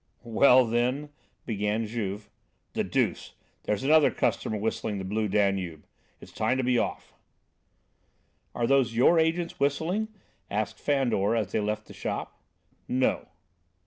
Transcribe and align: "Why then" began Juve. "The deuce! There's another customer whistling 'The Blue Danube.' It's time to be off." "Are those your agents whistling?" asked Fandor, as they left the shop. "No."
"Why 0.23 0.67
then" 0.67 1.09
began 1.45 1.85
Juve. 1.85 2.31
"The 2.73 2.83
deuce! 2.83 3.35
There's 3.65 3.83
another 3.83 4.09
customer 4.09 4.57
whistling 4.57 4.97
'The 4.97 5.03
Blue 5.03 5.27
Danube.' 5.27 5.85
It's 6.19 6.31
time 6.31 6.57
to 6.57 6.63
be 6.63 6.79
off." 6.79 7.13
"Are 8.55 8.65
those 8.65 8.95
your 8.95 9.19
agents 9.19 9.59
whistling?" 9.59 10.07
asked 10.49 10.79
Fandor, 10.79 11.35
as 11.35 11.51
they 11.51 11.59
left 11.59 11.85
the 11.85 11.93
shop. 11.93 12.41
"No." 12.87 13.27